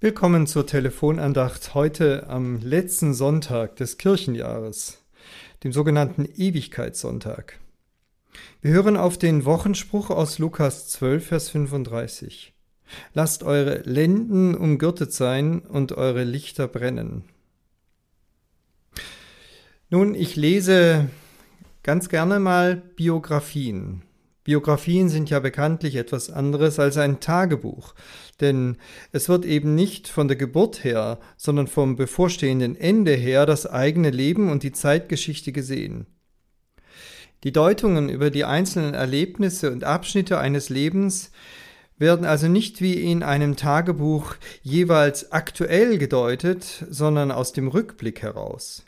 [0.00, 5.02] Willkommen zur Telefonandacht heute am letzten Sonntag des Kirchenjahres,
[5.64, 7.58] dem sogenannten Ewigkeitssonntag.
[8.60, 12.54] Wir hören auf den Wochenspruch aus Lukas 12, Vers 35.
[13.12, 17.24] Lasst eure Lenden umgürtet sein und eure Lichter brennen.
[19.90, 21.10] Nun, ich lese
[21.82, 24.02] ganz gerne mal Biografien.
[24.48, 27.94] Biografien sind ja bekanntlich etwas anderes als ein Tagebuch,
[28.40, 28.78] denn
[29.12, 34.08] es wird eben nicht von der Geburt her, sondern vom bevorstehenden Ende her das eigene
[34.08, 36.06] Leben und die Zeitgeschichte gesehen.
[37.44, 41.30] Die Deutungen über die einzelnen Erlebnisse und Abschnitte eines Lebens
[41.98, 48.87] werden also nicht wie in einem Tagebuch jeweils aktuell gedeutet, sondern aus dem Rückblick heraus.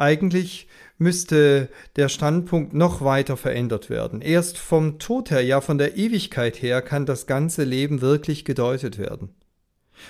[0.00, 4.22] Eigentlich müsste der Standpunkt noch weiter verändert werden.
[4.22, 8.98] Erst vom Tod her, ja von der Ewigkeit her, kann das ganze Leben wirklich gedeutet
[8.98, 9.34] werden.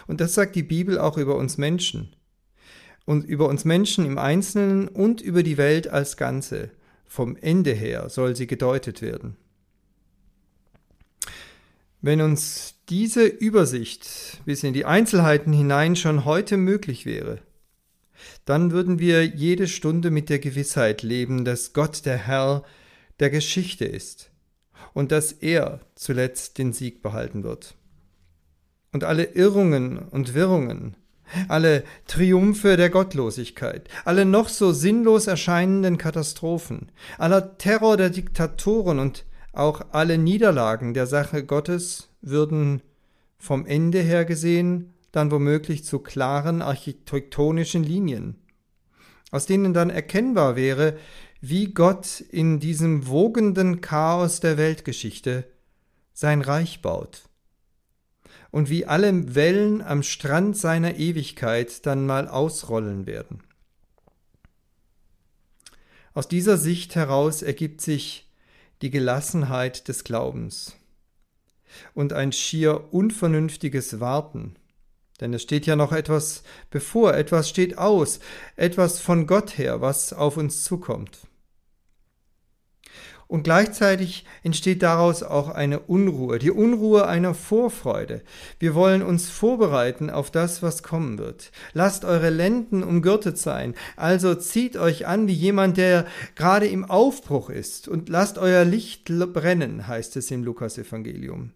[0.06, 2.14] Und das sagt die Bibel auch über uns Menschen.
[3.04, 6.70] Und über uns Menschen im Einzelnen und über die Welt als Ganze.
[7.04, 9.36] Vom Ende her soll sie gedeutet werden.
[12.00, 17.40] Wenn uns diese Übersicht bis in die Einzelheiten hinein schon heute möglich wäre,
[18.44, 22.62] dann würden wir jede Stunde mit der Gewissheit leben, dass Gott der Herr
[23.18, 24.30] der Geschichte ist
[24.92, 27.74] und dass er zuletzt den Sieg behalten wird.
[28.92, 30.96] Und alle Irrungen und Wirrungen,
[31.48, 39.24] alle Triumphe der Gottlosigkeit, alle noch so sinnlos erscheinenden Katastrophen, aller Terror der Diktatoren und
[39.52, 42.82] auch alle Niederlagen der Sache Gottes würden
[43.38, 48.36] vom Ende her gesehen dann womöglich zu klaren architektonischen Linien,
[49.30, 50.96] aus denen dann erkennbar wäre,
[51.40, 55.44] wie Gott in diesem wogenden Chaos der Weltgeschichte
[56.12, 57.22] sein Reich baut
[58.50, 63.42] und wie alle Wellen am Strand seiner Ewigkeit dann mal ausrollen werden.
[66.12, 68.30] Aus dieser Sicht heraus ergibt sich
[68.82, 70.76] die Gelassenheit des Glaubens
[71.94, 74.56] und ein schier unvernünftiges Warten
[75.20, 78.20] denn es steht ja noch etwas bevor, etwas steht aus,
[78.56, 81.18] etwas von Gott her, was auf uns zukommt.
[83.30, 88.22] Und gleichzeitig entsteht daraus auch eine Unruhe, die Unruhe einer Vorfreude.
[88.58, 91.52] Wir wollen uns vorbereiten auf das, was kommen wird.
[91.72, 97.50] Lasst eure Lenden umgürtet sein, also zieht euch an wie jemand, der gerade im Aufbruch
[97.50, 101.52] ist, und lasst euer Licht brennen, heißt es im Lukasevangelium.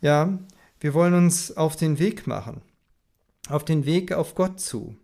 [0.00, 0.38] Ja,
[0.80, 2.60] wir wollen uns auf den Weg machen,
[3.48, 4.96] auf den Weg auf Gott zu.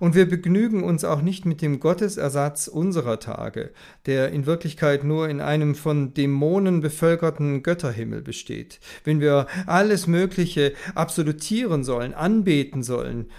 [0.00, 3.72] Und wir begnügen uns auch nicht mit dem Gottesersatz unserer Tage,
[4.06, 10.74] der in Wirklichkeit nur in einem von Dämonen bevölkerten Götterhimmel besteht, wenn wir alles Mögliche
[10.94, 13.30] absolutieren sollen, anbeten sollen,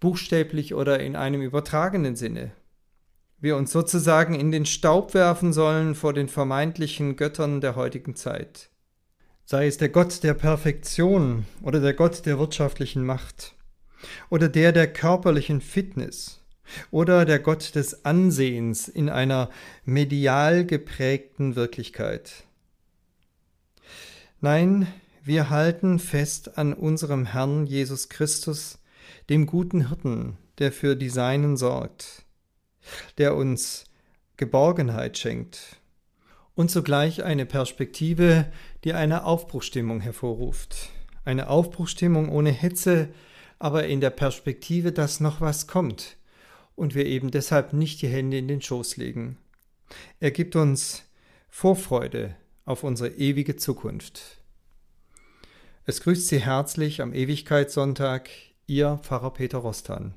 [0.00, 2.52] buchstäblich oder in einem übertragenen Sinne.
[3.40, 8.70] Wir uns sozusagen in den Staub werfen sollen vor den vermeintlichen Göttern der heutigen Zeit
[9.50, 13.54] sei es der Gott der Perfektion oder der Gott der wirtschaftlichen Macht
[14.28, 16.42] oder der der körperlichen Fitness
[16.90, 19.48] oder der Gott des Ansehens in einer
[19.86, 22.44] medial geprägten Wirklichkeit.
[24.42, 24.86] Nein,
[25.24, 28.78] wir halten fest an unserem Herrn Jesus Christus,
[29.30, 32.26] dem guten Hirten, der für die Seinen sorgt,
[33.16, 33.84] der uns
[34.36, 35.78] Geborgenheit schenkt
[36.58, 38.46] und zugleich eine Perspektive,
[38.82, 40.88] die eine Aufbruchstimmung hervorruft.
[41.24, 43.10] Eine Aufbruchstimmung ohne Hetze,
[43.60, 46.16] aber in der Perspektive, dass noch was kommt
[46.74, 49.36] und wir eben deshalb nicht die Hände in den Schoß legen.
[50.18, 51.04] Er gibt uns
[51.48, 54.38] Vorfreude auf unsere ewige Zukunft.
[55.84, 58.30] Es grüßt Sie herzlich am Ewigkeitssonntag
[58.66, 60.14] Ihr Pfarrer Peter Rostan.